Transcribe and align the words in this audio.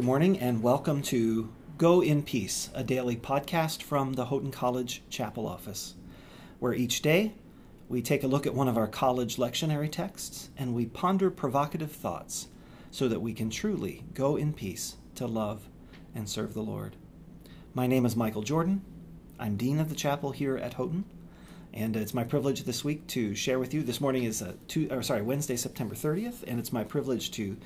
Good 0.00 0.06
morning 0.06 0.38
and 0.38 0.62
welcome 0.62 1.02
to 1.02 1.52
Go 1.76 2.00
in 2.00 2.22
Peace, 2.22 2.70
a 2.72 2.82
daily 2.82 3.16
podcast 3.16 3.82
from 3.82 4.14
the 4.14 4.24
Houghton 4.24 4.50
College 4.50 5.02
Chapel 5.10 5.46
office, 5.46 5.94
where 6.58 6.72
each 6.72 7.02
day 7.02 7.34
we 7.86 8.00
take 8.00 8.24
a 8.24 8.26
look 8.26 8.46
at 8.46 8.54
one 8.54 8.66
of 8.66 8.78
our 8.78 8.86
college 8.86 9.36
lectionary 9.36 9.92
texts 9.92 10.48
and 10.56 10.74
we 10.74 10.86
ponder 10.86 11.30
provocative 11.30 11.92
thoughts 11.92 12.48
so 12.90 13.08
that 13.08 13.20
we 13.20 13.34
can 13.34 13.50
truly 13.50 14.02
go 14.14 14.36
in 14.36 14.54
peace 14.54 14.96
to 15.16 15.26
love 15.26 15.68
and 16.14 16.26
serve 16.26 16.54
the 16.54 16.62
Lord. 16.62 16.96
My 17.74 17.86
name 17.86 18.06
is 18.06 18.16
Michael 18.16 18.40
Jordan. 18.40 18.80
I'm 19.38 19.58
Dean 19.58 19.78
of 19.78 19.90
the 19.90 19.94
Chapel 19.94 20.30
here 20.30 20.56
at 20.56 20.72
Houghton, 20.72 21.04
and 21.74 21.94
it's 21.94 22.14
my 22.14 22.24
privilege 22.24 22.62
this 22.62 22.82
week 22.82 23.06
to 23.08 23.34
share 23.34 23.58
with 23.58 23.74
you. 23.74 23.82
This 23.82 24.00
morning 24.00 24.24
is 24.24 24.40
a 24.40 24.54
two, 24.66 24.88
or 24.90 25.02
sorry, 25.02 25.20
Wednesday, 25.20 25.56
September 25.56 25.94
30th, 25.94 26.42
and 26.46 26.58
it's 26.58 26.72
my 26.72 26.84
privilege 26.84 27.30
to 27.32 27.58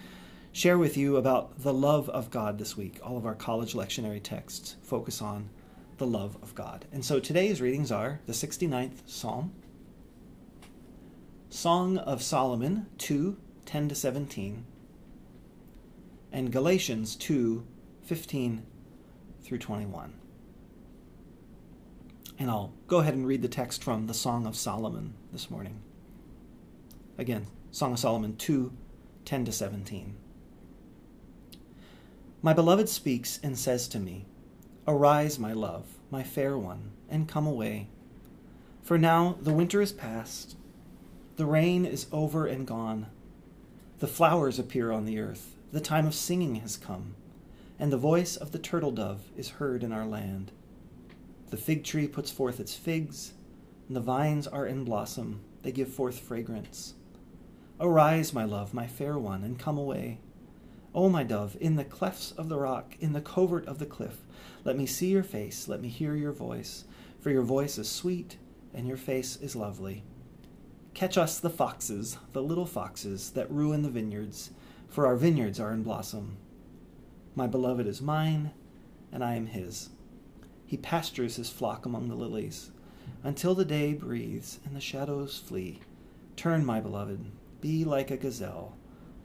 share 0.55 0.79
with 0.79 0.97
you 0.97 1.17
about 1.17 1.59
the 1.59 1.75
love 1.75 2.09
of 2.11 2.31
God 2.31 2.59
this 2.59 2.77
week. 2.77 3.01
All 3.03 3.17
of 3.17 3.27
our 3.27 3.35
college 3.35 3.75
lectionary 3.75 4.23
texts 4.23 4.77
focus 4.83 5.21
on 5.21 5.51
the 5.99 6.07
love 6.07 6.39
of 6.43 6.55
God. 6.55 6.85
And 6.93 7.05
so 7.05 7.19
today's 7.19 7.61
readings 7.61 7.91
are 7.91 8.21
the 8.27 8.33
69th 8.33 9.03
Psalm, 9.05 9.53
Song 11.51 11.99
of 11.99 12.23
Solomon 12.23 12.87
2 12.99 13.37
10 13.67 13.89
to 13.89 13.95
17, 13.97 14.65
and 16.33 16.53
Galatians 16.53 17.17
2 17.17 17.67
15 18.05 18.65
through 19.43 19.59
21. 19.59 20.15
And 22.39 22.51
I'll 22.51 22.73
go 22.87 22.99
ahead 22.99 23.15
and 23.15 23.27
read 23.27 23.43
the 23.43 23.49
text 23.49 23.83
from 23.83 24.07
the 24.07 24.15
Song 24.15 24.47
of 24.47 24.55
Solomon 24.55 25.15
this 25.33 25.51
morning. 25.51 25.81
Again, 27.19 27.49
Song 27.73 27.95
of 27.95 27.99
Solomon 27.99 28.37
2 28.37 28.73
10 29.25 29.47
to 29.47 29.53
17. 29.53 30.17
My 32.45 32.53
beloved 32.53 32.91
speaks 32.91 33.41
and 33.43 33.59
says 33.59 33.89
to 33.89 33.99
me, 33.99 34.27
Arise, 34.87 35.39
my 35.39 35.55
love, 35.55 35.87
my 36.11 36.23
fair 36.23 36.59
one, 36.59 36.91
and 37.09 37.27
come 37.27 37.47
away. 37.47 37.89
For 38.83 38.99
now 38.99 39.39
the 39.41 39.55
winter 39.55 39.81
is 39.81 39.93
past, 39.93 40.55
the 41.37 41.47
rain 41.47 41.87
is 41.87 42.07
over 42.13 42.45
and 42.45 42.67
gone. 42.67 43.07
The 44.01 44.07
flowers 44.07 44.59
appear 44.59 44.93
on 44.93 45.07
the 45.07 45.19
earth, 45.21 45.57
the 45.73 45.81
time 45.81 46.07
of 46.07 46.15
singing 46.15 46.57
has 46.57 46.77
come, 46.77 47.15
and 47.79 47.91
the 47.91 47.97
voice 47.97 48.37
of 48.37 48.53
the 48.53 48.59
turtle 48.59 48.93
dove 48.93 49.23
is 49.39 49.53
heard 49.57 49.83
in 49.83 49.91
our 49.91 50.05
land. 50.05 50.53
The 51.49 51.57
fig 51.57 51.83
tree 51.83 52.07
puts 52.07 52.31
forth 52.31 52.61
its 52.61 52.75
figs, 52.75 53.33
and 53.89 53.97
the 53.97 54.01
vines 54.01 54.47
are 54.47 54.67
in 54.67 54.85
blossom, 54.85 55.41
they 55.63 55.73
give 55.73 55.89
forth 55.89 56.21
fragrance. 56.21 56.93
Arise, 57.81 58.35
my 58.35 58.45
love, 58.45 58.75
my 58.75 58.87
fair 58.87 59.19
one, 59.19 59.43
and 59.45 59.59
come 59.59 59.79
away. 59.79 60.19
O 60.95 61.09
my 61.09 61.25
dove, 61.25 61.57
in 61.61 61.75
the 61.75 61.85
clefts 61.85 62.31
of 62.33 62.49
the 62.49 62.57
rock, 62.57 62.95
in 63.01 63.15
the 63.15 63.21
covert 63.21 63.67
of 63.67 63.81
the 63.81 63.87
cliff, 63.87 64.19
let 64.63 64.77
me 64.77 64.87
see 64.87 65.09
your 65.09 65.25
face, 65.25 65.67
let 65.67 65.81
me 65.81 65.89
hear 65.89 66.15
your 66.15 66.31
voice, 66.31 66.85
for 67.19 67.31
your 67.31 67.43
voice 67.43 67.79
is 67.79 67.91
sweet, 67.91 68.37
and 68.73 68.87
your 68.87 68.97
face 68.97 69.37
is 69.37 69.57
lovely. 69.57 70.05
Catch 70.95 71.19
us 71.19 71.41
the 71.41 71.51
foxes, 71.51 72.19
the 72.33 72.43
little 72.43 72.67
foxes 72.67 73.31
that 73.31 73.51
ruin 73.51 73.83
the 73.83 73.91
vineyards, 73.91 74.53
for 74.89 75.05
our 75.05 75.17
vineyards 75.17 75.59
are 75.59 75.73
in 75.73 75.83
blossom. 75.83 76.37
My 77.35 77.49
beloved 77.49 77.89
is 77.89 78.01
mine, 78.01 78.53
and 79.11 79.25
I 79.25 79.35
am 79.35 79.47
his. 79.47 79.91
He 80.65 80.77
pastures 80.77 81.35
his 81.35 81.51
flock 81.51 81.87
among 81.87 82.09
the 82.09 82.15
lilies, 82.15 82.71
until 83.25 83.57
the 83.57 83.65
day 83.65 83.95
breathes 83.95 84.61
and 84.65 84.77
the 84.77 84.81
shadows 84.81 85.43
flee. 85.45 85.81
Turn, 86.37 86.65
my 86.65 86.79
beloved, 86.79 87.33
be 87.61 87.85
like 87.85 88.13
a 88.13 88.17
gazelle 88.17 88.77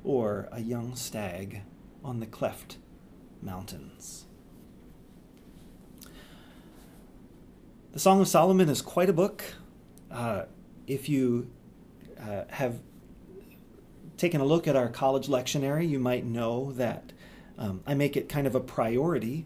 or 0.04 0.48
a 0.52 0.62
young 0.62 0.96
stag 0.96 1.62
on 2.04 2.20
the 2.20 2.26
cleft 2.26 2.78
mountains. 3.42 4.26
The 7.92 8.00
Song 8.00 8.22
of 8.22 8.28
Solomon 8.28 8.70
is 8.70 8.82
quite 8.82 9.10
a 9.10 9.14
book. 9.14 9.44
Uh, 10.12 10.44
if 10.88 11.10
you 11.10 11.50
uh, 12.20 12.44
have 12.50 12.80
taken 14.18 14.42
a 14.42 14.46
look 14.46 14.68
at 14.68 14.76
our 14.76 14.90
college 14.90 15.28
lectionary, 15.28 15.88
you 15.88 16.00
might 16.00 16.26
know 16.26 16.72
that 16.74 17.14
um, 17.58 17.82
I 17.88 17.94
make 17.94 18.16
it 18.16 18.30
kind 18.30 18.48
of 18.48 18.56
a 18.56 18.60
priority 18.60 19.46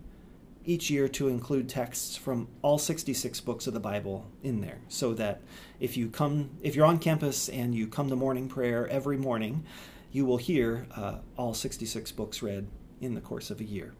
each 0.65 0.89
year 0.89 1.07
to 1.09 1.27
include 1.27 1.67
texts 1.67 2.15
from 2.15 2.47
all 2.61 2.77
66 2.77 3.39
books 3.41 3.67
of 3.67 3.73
the 3.73 3.79
Bible 3.79 4.29
in 4.43 4.61
there 4.61 4.79
so 4.87 5.13
that 5.13 5.41
if 5.79 5.97
you 5.97 6.09
come 6.09 6.51
if 6.61 6.75
you're 6.75 6.85
on 6.85 6.99
campus 6.99 7.49
and 7.49 7.75
you 7.75 7.87
come 7.87 8.09
to 8.09 8.15
morning 8.15 8.47
prayer 8.47 8.87
every 8.87 9.17
morning 9.17 9.65
you 10.13 10.25
will 10.25 10.37
hear 10.37 10.87
uh, 10.95 11.15
all 11.37 11.53
66 11.53 12.11
books 12.13 12.41
read 12.41 12.67
in 13.01 13.15
the 13.15 13.21
course 13.21 13.49
of 13.49 13.59
a 13.59 13.63
year. 13.63 13.93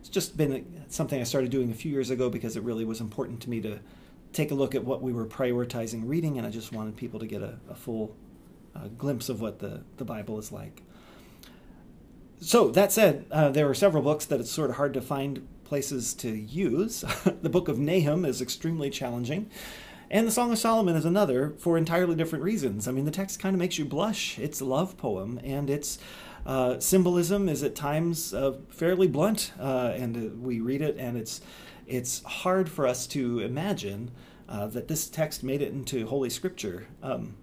It's 0.00 0.08
just 0.08 0.36
been 0.36 0.84
something 0.88 1.20
I 1.20 1.24
started 1.24 1.50
doing 1.50 1.70
a 1.70 1.74
few 1.74 1.90
years 1.90 2.10
ago 2.10 2.28
because 2.28 2.56
it 2.56 2.64
really 2.64 2.84
was 2.84 3.00
important 3.00 3.40
to 3.42 3.50
me 3.50 3.60
to 3.62 3.78
take 4.32 4.50
a 4.50 4.54
look 4.54 4.74
at 4.74 4.84
what 4.84 5.00
we 5.00 5.12
were 5.12 5.24
prioritizing 5.24 6.02
reading, 6.04 6.36
and 6.36 6.46
I 6.46 6.50
just 6.50 6.72
wanted 6.72 6.96
people 6.96 7.20
to 7.20 7.26
get 7.26 7.42
a, 7.42 7.60
a 7.70 7.76
full 7.76 8.16
uh, 8.74 8.88
glimpse 8.98 9.28
of 9.28 9.40
what 9.40 9.60
the, 9.60 9.84
the 9.98 10.04
Bible 10.04 10.38
is 10.38 10.50
like. 10.50 10.82
So, 12.40 12.70
that 12.70 12.90
said, 12.90 13.26
uh, 13.30 13.50
there 13.50 13.70
are 13.70 13.74
several 13.74 14.02
books 14.02 14.24
that 14.24 14.40
it's 14.40 14.50
sort 14.50 14.70
of 14.70 14.76
hard 14.76 14.94
to 14.94 15.00
find 15.00 15.46
places 15.62 16.12
to 16.14 16.28
use. 16.28 17.04
the 17.42 17.48
book 17.48 17.68
of 17.68 17.78
Nahum 17.78 18.24
is 18.24 18.42
extremely 18.42 18.90
challenging. 18.90 19.48
And 20.12 20.26
the 20.26 20.30
Song 20.30 20.52
of 20.52 20.58
Solomon 20.58 20.94
is 20.94 21.06
another 21.06 21.54
for 21.56 21.78
entirely 21.78 22.14
different 22.14 22.44
reasons. 22.44 22.86
I 22.86 22.92
mean, 22.92 23.06
the 23.06 23.10
text 23.10 23.40
kind 23.40 23.54
of 23.54 23.58
makes 23.58 23.78
you 23.78 23.86
blush. 23.86 24.38
It's 24.38 24.60
a 24.60 24.64
love 24.66 24.98
poem, 24.98 25.40
and 25.42 25.70
its 25.70 25.98
uh, 26.44 26.78
symbolism 26.80 27.48
is 27.48 27.62
at 27.62 27.74
times 27.74 28.34
uh, 28.34 28.58
fairly 28.68 29.08
blunt. 29.08 29.52
Uh, 29.58 29.94
and 29.96 30.16
uh, 30.16 30.36
we 30.36 30.60
read 30.60 30.82
it, 30.82 30.98
and 30.98 31.16
it's 31.16 31.40
it's 31.86 32.22
hard 32.24 32.68
for 32.68 32.86
us 32.86 33.06
to 33.06 33.40
imagine 33.40 34.10
uh, 34.50 34.66
that 34.66 34.86
this 34.86 35.08
text 35.08 35.42
made 35.42 35.62
it 35.62 35.72
into 35.72 36.06
Holy 36.06 36.28
Scripture. 36.28 36.88
Um, 37.02 37.34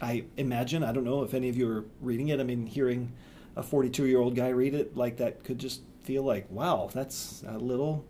I 0.00 0.26
imagine. 0.36 0.84
I 0.84 0.92
don't 0.92 1.02
know 1.04 1.24
if 1.24 1.34
any 1.34 1.48
of 1.48 1.56
you 1.56 1.68
are 1.68 1.86
reading 2.00 2.28
it. 2.28 2.38
I 2.38 2.44
mean, 2.44 2.66
hearing 2.66 3.14
a 3.56 3.64
42 3.64 4.06
year 4.06 4.20
old 4.20 4.36
guy 4.36 4.50
read 4.50 4.74
it 4.74 4.96
like 4.96 5.16
that 5.16 5.42
could 5.42 5.58
just 5.58 5.80
feel 6.04 6.22
like, 6.22 6.48
wow, 6.52 6.88
that's 6.94 7.42
a 7.48 7.58
little 7.58 8.04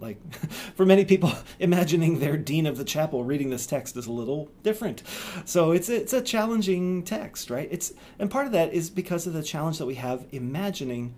like 0.00 0.34
for 0.76 0.86
many 0.86 1.04
people 1.04 1.32
imagining 1.58 2.20
their 2.20 2.36
dean 2.36 2.66
of 2.66 2.76
the 2.76 2.84
chapel 2.84 3.24
reading 3.24 3.50
this 3.50 3.66
text 3.66 3.96
is 3.96 4.06
a 4.06 4.12
little 4.12 4.50
different. 4.62 5.02
So 5.44 5.72
it's 5.72 5.88
it's 5.88 6.12
a 6.12 6.20
challenging 6.20 7.02
text 7.02 7.50
right? 7.50 7.68
It's 7.70 7.92
and 8.18 8.30
part 8.30 8.46
of 8.46 8.52
that 8.52 8.72
is 8.72 8.90
because 8.90 9.26
of 9.26 9.32
the 9.32 9.42
challenge 9.42 9.78
that 9.78 9.86
we 9.86 9.96
have 9.96 10.26
imagining 10.32 11.14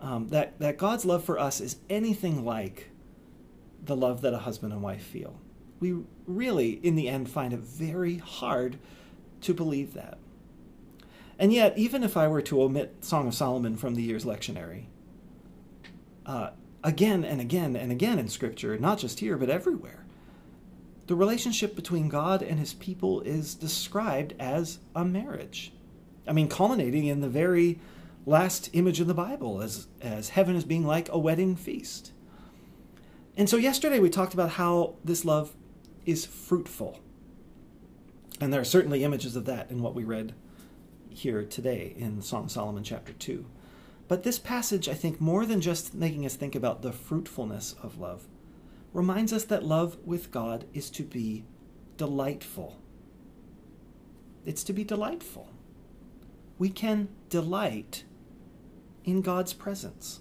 um, 0.00 0.28
that 0.28 0.58
that 0.60 0.78
god's 0.78 1.04
love 1.04 1.24
for 1.24 1.38
us 1.38 1.60
is 1.60 1.76
anything 1.88 2.44
like 2.44 2.90
the 3.82 3.96
love 3.96 4.20
that 4.22 4.34
a 4.34 4.38
husband 4.38 4.72
and 4.72 4.82
wife 4.82 5.04
feel. 5.04 5.40
We 5.78 5.96
really 6.26 6.70
in 6.82 6.96
the 6.96 7.08
end 7.08 7.28
find 7.30 7.52
it 7.52 7.60
very 7.60 8.18
hard 8.18 8.78
to 9.42 9.54
believe 9.54 9.94
that. 9.94 10.18
And 11.38 11.52
yet 11.52 11.76
even 11.76 12.02
if 12.02 12.16
i 12.16 12.26
were 12.26 12.40
to 12.42 12.62
omit 12.62 13.04
song 13.04 13.28
of 13.28 13.34
solomon 13.34 13.76
from 13.76 13.94
the 13.94 14.02
year's 14.02 14.24
lectionary 14.24 14.86
uh, 16.26 16.50
again 16.86 17.24
and 17.24 17.40
again 17.40 17.74
and 17.74 17.90
again 17.90 18.18
in 18.18 18.28
Scripture, 18.28 18.78
not 18.78 18.98
just 18.98 19.18
here, 19.18 19.36
but 19.36 19.50
everywhere. 19.50 20.06
The 21.08 21.16
relationship 21.16 21.74
between 21.74 22.08
God 22.08 22.42
and 22.42 22.60
his 22.60 22.74
people 22.74 23.20
is 23.22 23.56
described 23.56 24.34
as 24.38 24.78
a 24.94 25.04
marriage. 25.04 25.72
I 26.28 26.32
mean, 26.32 26.48
culminating 26.48 27.06
in 27.06 27.20
the 27.20 27.28
very 27.28 27.80
last 28.24 28.70
image 28.72 29.00
in 29.00 29.08
the 29.08 29.14
Bible 29.14 29.62
as, 29.62 29.88
as 30.00 30.30
heaven 30.30 30.54
as 30.54 30.64
being 30.64 30.86
like 30.86 31.08
a 31.10 31.18
wedding 31.18 31.56
feast. 31.56 32.12
And 33.36 33.50
so, 33.50 33.56
yesterday 33.56 33.98
we 33.98 34.08
talked 34.08 34.34
about 34.34 34.50
how 34.50 34.94
this 35.04 35.24
love 35.24 35.54
is 36.04 36.24
fruitful. 36.24 37.00
And 38.40 38.52
there 38.52 38.60
are 38.60 38.64
certainly 38.64 39.02
images 39.02 39.34
of 39.34 39.44
that 39.46 39.70
in 39.70 39.82
what 39.82 39.94
we 39.94 40.04
read 40.04 40.34
here 41.08 41.44
today 41.44 41.94
in 41.96 42.22
Song 42.22 42.48
Solomon 42.48 42.84
chapter 42.84 43.12
2. 43.12 43.44
But 44.08 44.22
this 44.22 44.38
passage, 44.38 44.88
I 44.88 44.94
think, 44.94 45.20
more 45.20 45.44
than 45.44 45.60
just 45.60 45.94
making 45.94 46.24
us 46.24 46.36
think 46.36 46.54
about 46.54 46.82
the 46.82 46.92
fruitfulness 46.92 47.74
of 47.82 47.98
love, 47.98 48.28
reminds 48.92 49.32
us 49.32 49.44
that 49.44 49.64
love 49.64 49.98
with 50.04 50.30
God 50.30 50.64
is 50.72 50.90
to 50.90 51.02
be 51.02 51.44
delightful. 51.96 52.80
It's 54.44 54.62
to 54.64 54.72
be 54.72 54.84
delightful. 54.84 55.50
We 56.58 56.70
can 56.70 57.08
delight 57.28 58.04
in 59.04 59.22
God's 59.22 59.52
presence. 59.52 60.20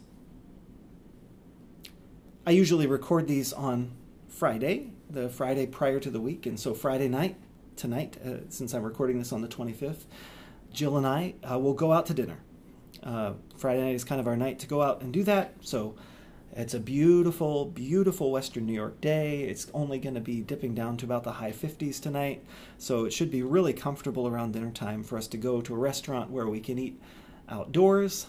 I 2.46 2.52
usually 2.52 2.88
record 2.88 3.28
these 3.28 3.54
on 3.54 3.92
Friday, 4.28 4.92
the 5.10 5.30
Friday 5.30 5.66
prior 5.66 6.00
to 6.00 6.10
the 6.10 6.20
week, 6.20 6.46
and 6.46 6.60
so 6.60 6.74
Friday 6.74 7.08
night, 7.08 7.38
tonight, 7.76 8.18
uh, 8.24 8.50
since 8.50 8.74
I'm 8.74 8.84
recording 8.84 9.20
this 9.20 9.32
on 9.32 9.42
the 9.42 9.48
25th, 9.48 10.06
Jill 10.74 10.98
and 10.98 11.08
I 11.08 11.36
uh, 11.50 11.58
will 11.58 11.74
go 11.74 11.94
out 11.94 12.06
to 12.08 12.14
dinner. 12.14 12.40
Uh, 13.06 13.34
Friday 13.57 13.81
night 13.81 13.96
is 13.96 14.04
kind 14.04 14.19
of 14.19 14.28
our 14.28 14.36
night 14.36 14.60
to 14.60 14.68
go 14.68 14.81
out 14.81 15.02
and 15.02 15.13
do 15.13 15.24
that. 15.24 15.54
So 15.62 15.96
it's 16.56 16.74
a 16.74 16.80
beautiful, 16.80 17.66
beautiful 17.66 18.31
Western 18.31 18.66
New 18.66 18.74
York 18.74 19.00
day. 19.00 19.44
It's 19.44 19.68
only 19.74 20.00
going 20.00 20.16
to 20.16 20.22
be 20.22 20.42
dipping 20.42 20.74
down 20.74 20.98
to 20.98 21.06
about 21.06 21.24
the 21.24 21.34
high 21.34 21.52
50s 21.52 22.02
tonight. 22.02 22.44
So 22.78 23.06
it 23.06 23.13
should 23.13 23.30
be 23.30 23.44
really 23.44 23.74
comfortable 23.74 24.28
around 24.28 24.54
dinner 24.54 24.72
time 24.72 25.04
for 25.04 25.18
us 25.18 25.28
to 25.28 25.38
go 25.38 25.62
to 25.62 25.75
a 25.75 25.78
restaurant 25.78 26.31
where 26.31 26.48
we 26.48 26.60
can 26.60 26.80
eat 26.80 27.00
outdoors 27.48 28.28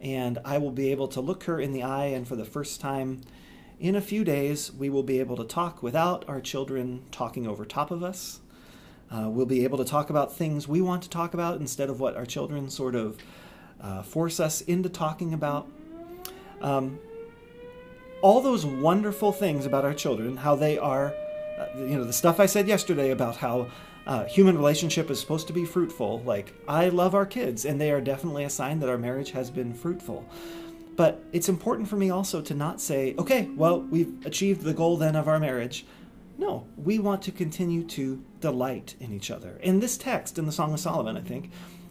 and 0.00 0.38
I 0.44 0.58
will 0.58 0.70
be 0.70 0.90
able 0.90 1.08
to 1.08 1.20
look 1.20 1.44
her 1.44 1.60
in 1.60 1.72
the 1.72 1.82
eye, 1.82 2.06
and 2.06 2.26
for 2.26 2.36
the 2.36 2.44
first 2.44 2.80
time 2.80 3.22
in 3.80 3.96
a 3.96 4.00
few 4.00 4.24
days, 4.24 4.72
we 4.72 4.90
will 4.90 5.02
be 5.02 5.20
able 5.20 5.36
to 5.36 5.44
talk 5.44 5.82
without 5.82 6.24
our 6.28 6.40
children 6.40 7.02
talking 7.10 7.46
over 7.46 7.64
top 7.64 7.90
of 7.90 8.02
us. 8.02 8.40
Uh, 9.10 9.28
we'll 9.28 9.46
be 9.46 9.64
able 9.64 9.78
to 9.78 9.84
talk 9.84 10.10
about 10.10 10.34
things 10.34 10.68
we 10.68 10.80
want 10.80 11.02
to 11.02 11.08
talk 11.08 11.32
about 11.32 11.60
instead 11.60 11.88
of 11.88 11.98
what 11.98 12.16
our 12.16 12.26
children 12.26 12.68
sort 12.68 12.94
of 12.94 13.16
uh, 13.82 14.02
force 14.02 14.40
us 14.40 14.60
into 14.62 14.88
talking 14.88 15.34
about. 15.34 15.68
Um, 16.60 16.98
all 18.20 18.40
those 18.40 18.66
wonderful 18.66 19.32
things 19.32 19.64
about 19.64 19.84
our 19.84 19.94
children, 19.94 20.36
how 20.36 20.56
they 20.56 20.76
are, 20.78 21.14
uh, 21.58 21.66
you 21.76 21.96
know, 21.96 22.04
the 22.04 22.12
stuff 22.12 22.40
I 22.40 22.46
said 22.46 22.66
yesterday 22.66 23.10
about 23.10 23.36
how 23.36 23.68
uh, 24.06 24.24
human 24.24 24.56
relationship 24.56 25.10
is 25.10 25.20
supposed 25.20 25.46
to 25.48 25.52
be 25.52 25.64
fruitful. 25.64 26.22
Like, 26.22 26.52
I 26.66 26.88
love 26.88 27.14
our 27.14 27.26
kids, 27.26 27.64
and 27.64 27.80
they 27.80 27.92
are 27.92 28.00
definitely 28.00 28.44
a 28.44 28.50
sign 28.50 28.80
that 28.80 28.88
our 28.88 28.98
marriage 28.98 29.30
has 29.32 29.50
been 29.50 29.72
fruitful. 29.72 30.28
But 30.96 31.22
it's 31.32 31.48
important 31.48 31.88
for 31.88 31.96
me 31.96 32.10
also 32.10 32.40
to 32.40 32.54
not 32.54 32.80
say, 32.80 33.14
okay, 33.18 33.48
well, 33.54 33.80
we've 33.82 34.26
achieved 34.26 34.62
the 34.62 34.74
goal 34.74 34.96
then 34.96 35.14
of 35.14 35.28
our 35.28 35.38
marriage. 35.38 35.86
No, 36.38 36.66
we 36.76 36.98
want 36.98 37.22
to 37.22 37.32
continue 37.32 37.84
to 37.84 38.20
delight 38.40 38.96
in 38.98 39.12
each 39.12 39.30
other. 39.30 39.58
In 39.62 39.78
this 39.78 39.96
text, 39.96 40.38
in 40.38 40.46
the 40.46 40.52
Song 40.52 40.72
of 40.72 40.80
Solomon, 40.80 41.16
I 41.16 41.20
think, 41.20 41.50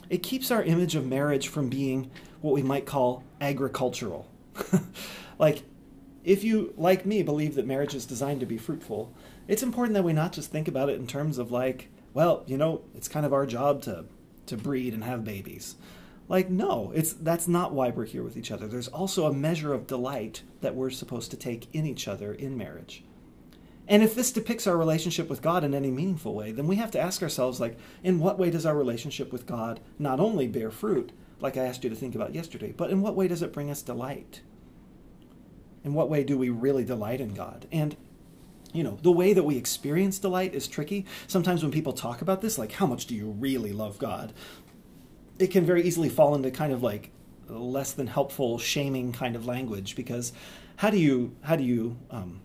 it 0.10 0.24
keeps 0.24 0.52
our 0.52 0.64
image 0.64 0.96
of 0.96 1.06
marriage 1.06 1.48
from 1.48 1.70
being 1.70 2.12
what 2.42 2.54
we 2.54 2.64
might 2.64 2.86
call 2.86 3.24
agricultural. 3.42 4.30
like, 5.40 5.64
if 6.24 6.44
you, 6.44 6.74
like 6.78 7.06
me, 7.06 7.24
believe 7.24 7.56
that 7.56 7.66
marriage 7.66 7.96
is 7.96 8.06
designed 8.06 8.40
to 8.40 8.46
be 8.46 8.58
fruitful, 8.58 9.14
it's 9.48 9.64
important 9.64 9.94
that 9.94 10.04
we 10.04 10.14
not 10.14 10.34
just 10.34 10.52
think 10.52 10.68
about 10.68 10.90
it 10.90 11.00
in 11.00 11.08
terms 11.08 11.38
of 11.38 11.52
like, 11.52 11.90
well, 12.14 12.44
you 12.48 12.58
know, 12.58 12.82
it's 12.96 13.08
kind 13.08 13.26
of 13.26 13.34
our 13.34 13.46
job 13.46 13.82
to 13.84 14.06
to 14.48 14.58
breed 14.58 14.94
and 14.94 15.04
have 15.04 15.24
babies. 15.24 15.76
Like 16.30 16.50
no, 16.50 16.92
it's 16.94 17.14
that's 17.14 17.48
not 17.48 17.74
why 17.74 17.90
we're 17.90 18.06
here 18.06 18.24
with 18.24 18.36
each 18.36 18.52
other. 18.52 18.68
There's 18.68 18.88
also 18.88 19.26
a 19.26 19.34
measure 19.34 19.74
of 19.74 19.88
delight 19.88 20.42
that 20.62 20.76
we're 20.76 20.90
supposed 20.90 21.32
to 21.32 21.38
take 21.38 21.74
in 21.74 21.86
each 21.86 22.08
other 22.08 22.34
in 22.34 22.58
marriage. 22.58 23.04
And 23.88 24.04
if 24.04 24.14
this 24.16 24.32
depicts 24.32 24.68
our 24.68 24.78
relationship 24.78 25.30
with 25.30 25.42
God 25.42 25.64
in 25.64 25.74
any 25.74 25.92
meaningful 25.92 26.34
way, 26.34 26.52
then 26.52 26.68
we 26.68 26.76
have 26.76 26.92
to 26.92 27.00
ask 27.00 27.24
ourselves 27.24 27.60
like 27.60 27.78
in 28.04 28.20
what 28.20 28.38
way 28.38 28.50
does 28.50 28.66
our 28.66 28.76
relationship 28.76 29.32
with 29.32 29.46
God 29.46 29.80
not 29.98 30.20
only 30.20 30.48
bear 30.48 30.72
fruit, 30.72 31.12
like 31.40 31.56
I 31.56 31.66
asked 31.66 31.84
you 31.84 31.90
to 31.90 31.96
think 31.96 32.16
about 32.16 32.36
yesterday, 32.36 32.74
but 32.76 32.90
in 32.90 33.02
what 33.02 33.16
way 33.16 33.28
does 33.28 33.42
it 33.42 33.54
bring 33.54 33.70
us 33.70 33.82
delight? 33.82 34.42
In 35.84 35.94
what 35.94 36.10
way 36.10 36.24
do 36.24 36.38
we 36.38 36.50
really 36.50 36.84
delight 36.84 37.22
in 37.22 37.34
God? 37.34 37.66
And 37.72 37.96
you 38.74 38.84
know, 38.84 39.00
the 39.02 39.12
way 39.12 39.34
that 39.34 39.44
we 39.44 39.58
experience 39.58 40.20
delight 40.20 40.54
is 40.54 40.68
tricky. 40.68 41.06
Sometimes 41.26 41.64
when 41.64 41.72
people 41.72 41.94
talk 41.94 42.22
about 42.22 42.42
this, 42.42 42.58
like, 42.58 42.74
how 42.74 42.86
much 42.86 43.06
do 43.06 43.16
you 43.16 43.30
really 43.30 43.72
love 43.72 43.98
God? 43.98 44.34
It 45.40 45.48
can 45.48 45.66
very 45.66 45.84
easily 45.84 46.10
fall 46.10 46.36
into 46.36 46.52
kind 46.52 46.74
of 46.74 46.84
like 46.84 47.12
less 47.48 47.94
than 47.94 48.08
helpful 48.08 48.60
shaming 48.60 49.14
kind 49.14 49.36
of 49.36 49.46
language 49.46 49.96
because 49.96 50.34
how 50.76 50.90
do 50.90 50.98
you, 50.98 51.36
how 51.42 51.56
do 51.56 51.64
you, 51.64 51.98
um, 52.12 52.42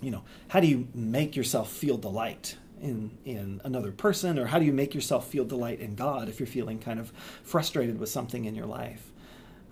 you 0.00 0.10
know, 0.10 0.24
how 0.48 0.60
do 0.60 0.66
you 0.66 0.88
make 0.94 1.36
yourself 1.36 1.70
feel 1.70 1.96
delight 1.96 2.56
in 2.80 3.18
in 3.24 3.60
another 3.64 3.92
person, 3.92 4.38
or 4.38 4.46
how 4.46 4.58
do 4.58 4.64
you 4.64 4.72
make 4.72 4.94
yourself 4.94 5.28
feel 5.28 5.44
delight 5.44 5.80
in 5.80 5.94
God 5.94 6.28
if 6.28 6.40
you're 6.40 6.46
feeling 6.46 6.78
kind 6.78 6.98
of 6.98 7.12
frustrated 7.42 7.98
with 7.98 8.08
something 8.08 8.44
in 8.44 8.54
your 8.54 8.66
life? 8.66 9.12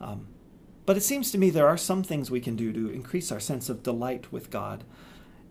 Um, 0.00 0.28
but 0.86 0.96
it 0.96 1.02
seems 1.02 1.30
to 1.32 1.38
me 1.38 1.50
there 1.50 1.68
are 1.68 1.76
some 1.76 2.02
things 2.02 2.30
we 2.30 2.40
can 2.40 2.56
do 2.56 2.72
to 2.72 2.88
increase 2.88 3.30
our 3.30 3.40
sense 3.40 3.68
of 3.68 3.82
delight 3.82 4.32
with 4.32 4.50
God. 4.50 4.84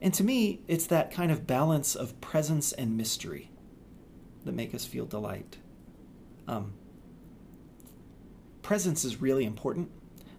And 0.02 0.14
to 0.16 0.24
me, 0.24 0.62
it's 0.68 0.88
that 0.88 1.12
kind 1.12 1.32
of 1.32 1.46
balance 1.46 1.96
of 1.96 2.20
presence 2.22 2.72
and 2.72 2.98
mystery 2.98 3.52
that 4.46 4.56
make 4.56 4.74
us 4.74 4.86
feel 4.86 5.06
delight. 5.06 5.58
Um, 6.48 6.74
presence 8.62 9.04
is 9.04 9.22
really 9.22 9.46
important. 9.46 9.92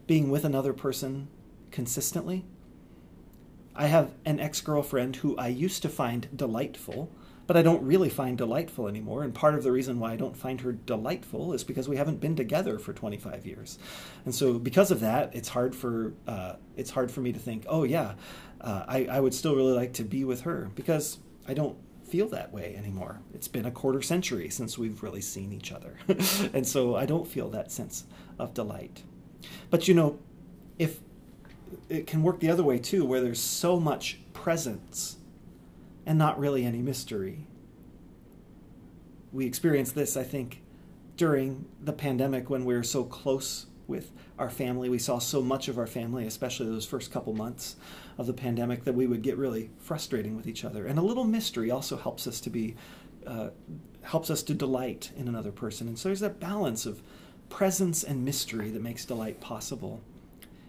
Being 0.06 0.30
with 0.30 0.44
another 0.44 0.72
person 0.72 1.28
consistently. 1.70 2.44
I 3.78 3.86
have 3.86 4.12
an 4.24 4.40
ex 4.40 4.60
girlfriend 4.60 5.16
who 5.16 5.36
I 5.36 5.48
used 5.48 5.82
to 5.82 5.88
find 5.88 6.28
delightful, 6.34 7.12
but 7.46 7.56
I 7.56 7.62
don't 7.62 7.84
really 7.84 8.08
find 8.08 8.36
delightful 8.36 8.88
anymore. 8.88 9.22
And 9.22 9.32
part 9.32 9.54
of 9.54 9.62
the 9.62 9.70
reason 9.70 10.00
why 10.00 10.12
I 10.12 10.16
don't 10.16 10.36
find 10.36 10.60
her 10.62 10.72
delightful 10.72 11.52
is 11.52 11.62
because 11.62 11.88
we 11.88 11.96
haven't 11.96 12.20
been 12.20 12.34
together 12.34 12.80
for 12.80 12.92
25 12.92 13.46
years. 13.46 13.78
And 14.24 14.34
so, 14.34 14.58
because 14.58 14.90
of 14.90 14.98
that, 15.00 15.34
it's 15.34 15.48
hard 15.48 15.76
for 15.76 16.12
uh, 16.26 16.56
it's 16.76 16.90
hard 16.90 17.10
for 17.10 17.20
me 17.20 17.32
to 17.32 17.38
think, 17.38 17.66
oh 17.68 17.84
yeah, 17.84 18.14
uh, 18.60 18.84
I, 18.88 19.06
I 19.06 19.20
would 19.20 19.32
still 19.32 19.54
really 19.54 19.74
like 19.74 19.92
to 19.94 20.04
be 20.04 20.24
with 20.24 20.40
her 20.40 20.70
because 20.74 21.18
I 21.46 21.54
don't 21.54 21.78
feel 22.04 22.28
that 22.30 22.52
way 22.52 22.74
anymore. 22.76 23.20
It's 23.32 23.48
been 23.48 23.66
a 23.66 23.70
quarter 23.70 24.02
century 24.02 24.48
since 24.50 24.76
we've 24.76 25.04
really 25.04 25.20
seen 25.20 25.52
each 25.52 25.70
other. 25.70 25.98
and 26.52 26.66
so 26.66 26.96
I 26.96 27.06
don't 27.06 27.28
feel 27.28 27.48
that 27.50 27.70
sense 27.70 28.04
of 28.40 28.54
delight. 28.54 29.04
But 29.70 29.86
you 29.86 29.94
know, 29.94 30.18
if 30.78 30.98
it 31.88 32.06
can 32.06 32.22
work 32.22 32.40
the 32.40 32.50
other 32.50 32.62
way 32.62 32.78
too, 32.78 33.04
where 33.04 33.20
there's 33.20 33.40
so 33.40 33.78
much 33.78 34.18
presence 34.32 35.16
and 36.06 36.18
not 36.18 36.38
really 36.38 36.64
any 36.64 36.80
mystery. 36.80 37.46
We 39.32 39.46
experienced 39.46 39.94
this, 39.94 40.16
I 40.16 40.24
think, 40.24 40.62
during 41.16 41.66
the 41.82 41.92
pandemic 41.92 42.48
when 42.48 42.64
we 42.64 42.74
were 42.74 42.82
so 42.82 43.04
close 43.04 43.66
with 43.86 44.12
our 44.38 44.50
family. 44.50 44.88
We 44.88 44.98
saw 44.98 45.18
so 45.18 45.42
much 45.42 45.68
of 45.68 45.78
our 45.78 45.86
family, 45.86 46.26
especially 46.26 46.66
those 46.66 46.86
first 46.86 47.10
couple 47.10 47.32
months 47.32 47.76
of 48.16 48.26
the 48.26 48.32
pandemic, 48.32 48.84
that 48.84 48.94
we 48.94 49.06
would 49.06 49.22
get 49.22 49.36
really 49.36 49.70
frustrating 49.78 50.36
with 50.36 50.46
each 50.46 50.64
other. 50.64 50.86
And 50.86 50.98
a 50.98 51.02
little 51.02 51.24
mystery 51.24 51.70
also 51.70 51.96
helps 51.96 52.26
us 52.26 52.40
to 52.42 52.50
be, 52.50 52.76
uh, 53.26 53.50
helps 54.02 54.30
us 54.30 54.42
to 54.44 54.54
delight 54.54 55.10
in 55.16 55.28
another 55.28 55.52
person. 55.52 55.88
And 55.88 55.98
so 55.98 56.08
there's 56.08 56.20
that 56.20 56.38
balance 56.38 56.86
of 56.86 57.02
presence 57.48 58.04
and 58.04 58.24
mystery 58.24 58.70
that 58.70 58.82
makes 58.82 59.04
delight 59.04 59.40
possible. 59.40 60.02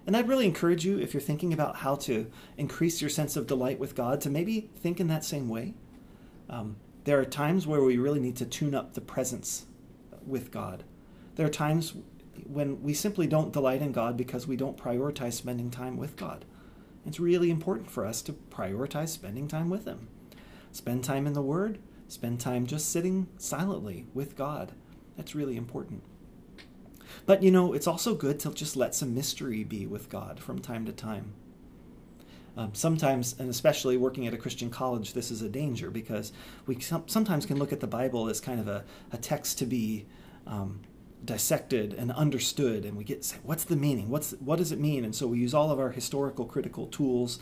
And 0.07 0.17
I'd 0.17 0.27
really 0.27 0.45
encourage 0.45 0.85
you, 0.85 0.97
if 0.99 1.13
you're 1.13 1.21
thinking 1.21 1.53
about 1.53 1.77
how 1.77 1.95
to 1.97 2.29
increase 2.57 3.01
your 3.01 3.09
sense 3.09 3.35
of 3.35 3.47
delight 3.47 3.79
with 3.79 3.95
God, 3.95 4.21
to 4.21 4.29
maybe 4.29 4.69
think 4.77 4.99
in 4.99 5.07
that 5.07 5.23
same 5.23 5.49
way. 5.49 5.73
Um, 6.49 6.77
there 7.03 7.19
are 7.19 7.25
times 7.25 7.67
where 7.67 7.83
we 7.83 7.97
really 7.97 8.19
need 8.19 8.35
to 8.37 8.45
tune 8.45 8.75
up 8.75 8.93
the 8.93 9.01
presence 9.01 9.65
with 10.25 10.51
God. 10.51 10.83
There 11.35 11.45
are 11.45 11.51
times 11.51 11.93
when 12.45 12.81
we 12.81 12.93
simply 12.93 13.27
don't 13.27 13.53
delight 13.53 13.81
in 13.81 13.91
God 13.91 14.17
because 14.17 14.47
we 14.47 14.55
don't 14.55 14.77
prioritize 14.77 15.33
spending 15.33 15.69
time 15.69 15.97
with 15.97 16.15
God. 16.15 16.45
It's 17.05 17.19
really 17.19 17.49
important 17.49 17.89
for 17.89 18.05
us 18.05 18.21
to 18.23 18.33
prioritize 18.33 19.09
spending 19.09 19.47
time 19.47 19.69
with 19.69 19.85
Him. 19.85 20.07
Spend 20.71 21.03
time 21.03 21.25
in 21.25 21.33
the 21.33 21.41
Word, 21.41 21.79
spend 22.07 22.39
time 22.39 22.65
just 22.65 22.91
sitting 22.91 23.27
silently 23.37 24.05
with 24.13 24.35
God. 24.35 24.73
That's 25.17 25.35
really 25.35 25.57
important. 25.57 26.03
But 27.25 27.43
you 27.43 27.51
know, 27.51 27.73
it's 27.73 27.87
also 27.87 28.15
good 28.15 28.39
to 28.41 28.53
just 28.53 28.75
let 28.75 28.95
some 28.95 29.13
mystery 29.13 29.63
be 29.63 29.85
with 29.85 30.09
God 30.09 30.39
from 30.39 30.59
time 30.59 30.85
to 30.85 30.91
time. 30.91 31.33
Um, 32.57 32.73
sometimes, 32.73 33.35
and 33.39 33.49
especially 33.49 33.95
working 33.95 34.27
at 34.27 34.33
a 34.33 34.37
Christian 34.37 34.69
college, 34.69 35.13
this 35.13 35.31
is 35.31 35.41
a 35.41 35.49
danger 35.49 35.89
because 35.89 36.33
we 36.65 36.79
sometimes 36.79 37.45
can 37.45 37.57
look 37.57 37.71
at 37.71 37.79
the 37.79 37.87
Bible 37.87 38.27
as 38.29 38.41
kind 38.41 38.59
of 38.59 38.67
a, 38.67 38.83
a 39.13 39.17
text 39.17 39.59
to 39.59 39.65
be 39.65 40.05
um, 40.45 40.81
dissected 41.23 41.93
and 41.93 42.11
understood 42.11 42.85
and 42.85 42.95
we 42.95 43.03
get 43.03 43.25
say, 43.25 43.37
what's 43.43 43.65
the 43.65 43.75
meaning 43.75 44.09
what's 44.09 44.31
what 44.39 44.57
does 44.57 44.71
it 44.71 44.79
mean 44.79 45.03
and 45.03 45.13
so 45.13 45.27
we 45.27 45.37
use 45.37 45.53
all 45.53 45.69
of 45.69 45.79
our 45.79 45.89
historical 45.89 46.45
critical 46.45 46.87
tools 46.87 47.39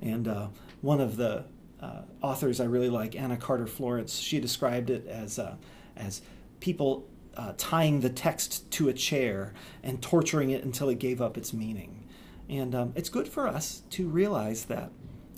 and 0.00 0.26
uh, 0.26 0.48
one 0.80 1.00
of 1.00 1.16
the 1.16 1.44
uh, 1.80 2.02
authors 2.22 2.58
I 2.58 2.64
really 2.64 2.88
like 2.88 3.14
Anna 3.14 3.36
Carter 3.36 3.66
Florence 3.66 4.16
she 4.16 4.40
described 4.40 4.88
it 4.88 5.06
as 5.06 5.38
uh, 5.38 5.56
as 5.96 6.22
people 6.60 7.06
uh, 7.38 7.54
tying 7.56 8.00
the 8.00 8.10
text 8.10 8.70
to 8.70 8.88
a 8.88 8.92
chair 8.92 9.54
and 9.82 10.02
torturing 10.02 10.50
it 10.50 10.64
until 10.64 10.88
it 10.88 10.98
gave 10.98 11.22
up 11.22 11.38
its 11.38 11.52
meaning 11.54 12.06
and 12.50 12.74
um, 12.74 12.92
it's 12.94 13.08
good 13.08 13.28
for 13.28 13.48
us 13.48 13.82
to 13.90 14.08
realize 14.08 14.66
that 14.66 14.90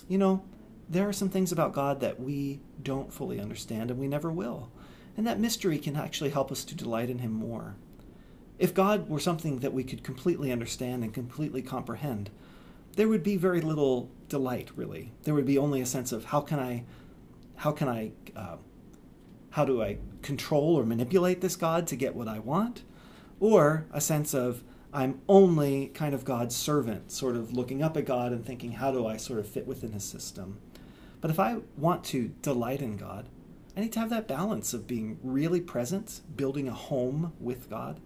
you 0.08 0.18
know 0.18 0.42
there 0.88 1.08
are 1.08 1.12
some 1.12 1.28
things 1.28 1.52
about 1.52 1.72
God 1.72 2.00
that 2.00 2.18
we 2.18 2.58
don't 2.82 3.12
fully 3.12 3.38
understand 3.38 3.90
and 3.90 4.00
we 4.00 4.08
never 4.08 4.32
will 4.32 4.70
and 5.16 5.26
that 5.26 5.38
mystery 5.38 5.78
can 5.78 5.96
actually 5.96 6.30
help 6.30 6.50
us 6.50 6.64
to 6.64 6.74
delight 6.74 7.10
in 7.10 7.18
Him 7.18 7.32
more. 7.32 7.76
If 8.58 8.74
God 8.74 9.08
were 9.08 9.20
something 9.20 9.58
that 9.60 9.72
we 9.72 9.84
could 9.84 10.02
completely 10.02 10.52
understand 10.52 11.02
and 11.02 11.12
completely 11.12 11.62
comprehend, 11.62 12.30
there 12.96 13.08
would 13.08 13.22
be 13.22 13.36
very 13.36 13.60
little 13.60 14.10
delight, 14.28 14.70
really. 14.76 15.12
There 15.24 15.34
would 15.34 15.46
be 15.46 15.58
only 15.58 15.80
a 15.80 15.86
sense 15.86 16.12
of 16.12 16.24
how 16.24 16.40
can 16.40 16.58
I, 16.58 16.84
how 17.56 17.72
can 17.72 17.88
I, 17.88 18.12
uh, 18.36 18.56
how 19.50 19.64
do 19.64 19.82
I 19.82 19.98
control 20.22 20.78
or 20.78 20.84
manipulate 20.84 21.40
this 21.40 21.56
God 21.56 21.86
to 21.88 21.96
get 21.96 22.14
what 22.14 22.28
I 22.28 22.38
want? 22.38 22.82
Or 23.38 23.86
a 23.92 24.00
sense 24.00 24.34
of 24.34 24.62
I'm 24.92 25.20
only 25.28 25.88
kind 25.88 26.14
of 26.14 26.24
God's 26.24 26.56
servant, 26.56 27.12
sort 27.12 27.36
of 27.36 27.52
looking 27.52 27.82
up 27.82 27.96
at 27.96 28.04
God 28.04 28.32
and 28.32 28.44
thinking, 28.44 28.72
how 28.72 28.90
do 28.90 29.06
I 29.06 29.16
sort 29.16 29.38
of 29.38 29.48
fit 29.48 29.66
within 29.66 29.92
his 29.92 30.04
system? 30.04 30.58
But 31.20 31.30
if 31.30 31.38
I 31.38 31.58
want 31.76 32.04
to 32.04 32.32
delight 32.42 32.82
in 32.82 32.96
God, 32.96 33.28
I 33.76 33.80
need 33.80 33.92
to 33.92 34.00
have 34.00 34.10
that 34.10 34.26
balance 34.26 34.74
of 34.74 34.86
being 34.86 35.18
really 35.22 35.60
present, 35.60 36.22
building 36.36 36.68
a 36.68 36.72
home 36.72 37.32
with 37.38 37.70
God, 37.70 38.00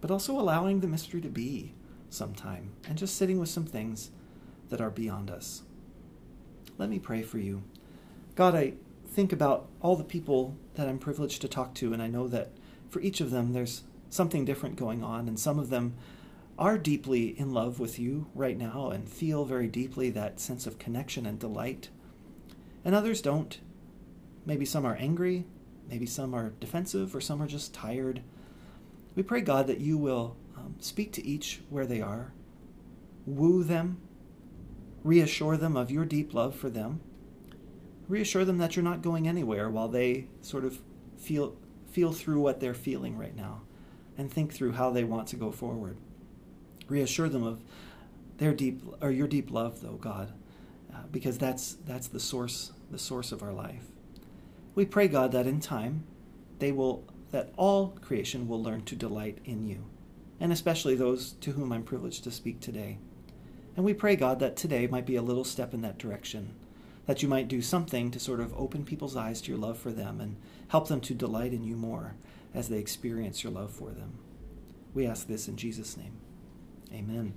but 0.00 0.10
also 0.10 0.38
allowing 0.38 0.80
the 0.80 0.88
mystery 0.88 1.20
to 1.20 1.28
be 1.28 1.74
sometime 2.10 2.72
and 2.88 2.98
just 2.98 3.16
sitting 3.16 3.38
with 3.38 3.48
some 3.48 3.66
things 3.66 4.10
that 4.68 4.80
are 4.80 4.90
beyond 4.90 5.30
us. 5.30 5.62
Let 6.76 6.90
me 6.90 6.98
pray 6.98 7.22
for 7.22 7.38
you. 7.38 7.62
God, 8.34 8.54
I 8.54 8.74
think 9.16 9.32
about 9.32 9.66
all 9.80 9.96
the 9.96 10.04
people 10.04 10.54
that 10.74 10.86
I'm 10.86 10.98
privileged 10.98 11.40
to 11.40 11.48
talk 11.48 11.72
to, 11.76 11.94
and 11.94 12.02
I 12.02 12.06
know 12.06 12.28
that 12.28 12.50
for 12.90 13.00
each 13.00 13.22
of 13.22 13.30
them 13.30 13.54
there's 13.54 13.82
something 14.10 14.44
different 14.44 14.76
going 14.76 15.02
on, 15.02 15.26
and 15.26 15.40
some 15.40 15.58
of 15.58 15.70
them 15.70 15.94
are 16.58 16.76
deeply 16.76 17.28
in 17.40 17.50
love 17.50 17.80
with 17.80 17.98
you 17.98 18.26
right 18.34 18.58
now 18.58 18.90
and 18.90 19.08
feel 19.08 19.46
very 19.46 19.68
deeply 19.68 20.10
that 20.10 20.38
sense 20.38 20.66
of 20.66 20.78
connection 20.78 21.24
and 21.24 21.38
delight, 21.38 21.88
and 22.84 22.94
others 22.94 23.22
don't. 23.22 23.58
Maybe 24.44 24.66
some 24.66 24.84
are 24.84 24.96
angry, 24.96 25.46
maybe 25.88 26.04
some 26.04 26.34
are 26.34 26.52
defensive, 26.60 27.16
or 27.16 27.22
some 27.22 27.42
are 27.42 27.46
just 27.46 27.72
tired. 27.72 28.20
We 29.14 29.22
pray, 29.22 29.40
God, 29.40 29.66
that 29.68 29.80
you 29.80 29.96
will 29.96 30.36
um, 30.58 30.74
speak 30.78 31.12
to 31.12 31.26
each 31.26 31.62
where 31.70 31.86
they 31.86 32.02
are, 32.02 32.34
woo 33.24 33.64
them, 33.64 33.96
reassure 35.02 35.56
them 35.56 35.74
of 35.74 35.90
your 35.90 36.04
deep 36.04 36.34
love 36.34 36.54
for 36.54 36.68
them, 36.68 37.00
reassure 38.08 38.44
them 38.44 38.58
that 38.58 38.76
you're 38.76 38.84
not 38.84 39.02
going 39.02 39.26
anywhere 39.26 39.68
while 39.68 39.88
they 39.88 40.26
sort 40.42 40.64
of 40.64 40.80
feel 41.16 41.56
feel 41.90 42.12
through 42.12 42.40
what 42.40 42.60
they're 42.60 42.74
feeling 42.74 43.16
right 43.16 43.34
now 43.34 43.62
and 44.18 44.30
think 44.30 44.52
through 44.52 44.72
how 44.72 44.90
they 44.90 45.04
want 45.04 45.26
to 45.28 45.36
go 45.36 45.50
forward. 45.50 45.96
Reassure 46.88 47.28
them 47.28 47.42
of 47.42 47.62
their 48.38 48.52
deep 48.52 48.82
or 49.00 49.10
your 49.10 49.26
deep 49.26 49.50
love, 49.50 49.80
though, 49.80 49.96
God, 49.96 50.32
uh, 50.94 50.98
because 51.10 51.38
that's 51.38 51.74
that's 51.86 52.08
the 52.08 52.20
source 52.20 52.72
the 52.90 52.98
source 52.98 53.32
of 53.32 53.42
our 53.42 53.52
life. 53.52 53.84
We 54.74 54.84
pray, 54.84 55.08
God, 55.08 55.32
that 55.32 55.46
in 55.46 55.60
time 55.60 56.04
they 56.58 56.72
will 56.72 57.04
that 57.32 57.52
all 57.56 57.88
creation 58.00 58.46
will 58.46 58.62
learn 58.62 58.82
to 58.84 58.96
delight 58.96 59.38
in 59.44 59.66
you, 59.66 59.84
and 60.38 60.52
especially 60.52 60.94
those 60.94 61.32
to 61.32 61.52
whom 61.52 61.72
I'm 61.72 61.82
privileged 61.82 62.24
to 62.24 62.30
speak 62.30 62.60
today. 62.60 62.98
And 63.74 63.84
we 63.84 63.92
pray, 63.92 64.16
God, 64.16 64.38
that 64.40 64.56
today 64.56 64.86
might 64.86 65.04
be 65.04 65.16
a 65.16 65.22
little 65.22 65.44
step 65.44 65.74
in 65.74 65.82
that 65.82 65.98
direction, 65.98 66.54
that 67.06 67.22
you 67.22 67.28
might 67.28 67.48
do 67.48 67.62
something 67.62 68.10
to 68.10 68.20
sort 68.20 68.40
of 68.40 68.54
open 68.56 68.84
people's 68.84 69.16
eyes 69.16 69.40
to 69.40 69.50
your 69.50 69.60
love 69.60 69.78
for 69.78 69.92
them 69.92 70.20
and 70.20 70.36
help 70.68 70.88
them 70.88 71.00
to 71.00 71.14
delight 71.14 71.52
in 71.52 71.64
you 71.64 71.76
more 71.76 72.16
as 72.54 72.68
they 72.68 72.78
experience 72.78 73.42
your 73.42 73.52
love 73.52 73.70
for 73.70 73.90
them. 73.90 74.18
We 74.92 75.06
ask 75.06 75.26
this 75.26 75.46
in 75.48 75.56
Jesus' 75.56 75.96
name. 75.96 76.18
Amen. 76.92 77.34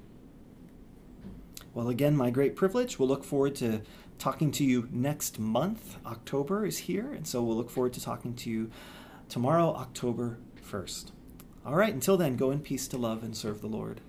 Well, 1.73 1.89
again, 1.89 2.15
my 2.15 2.31
great 2.31 2.55
privilege. 2.55 2.97
We'll 2.97 3.09
look 3.09 3.23
forward 3.23 3.55
to 3.57 3.81
talking 4.17 4.51
to 4.53 4.63
you 4.63 4.87
next 4.91 5.39
month. 5.39 5.97
October 6.05 6.65
is 6.65 6.79
here, 6.79 7.11
and 7.13 7.27
so 7.27 7.43
we'll 7.43 7.57
look 7.57 7.69
forward 7.69 7.93
to 7.93 8.01
talking 8.01 8.33
to 8.35 8.49
you 8.49 8.71
tomorrow, 9.27 9.75
October 9.75 10.39
1st. 10.69 11.11
All 11.65 11.75
right, 11.75 11.93
until 11.93 12.17
then, 12.17 12.37
go 12.37 12.49
in 12.51 12.61
peace 12.61 12.87
to 12.87 12.97
love 12.97 13.23
and 13.23 13.35
serve 13.35 13.61
the 13.61 13.67
Lord. 13.67 14.01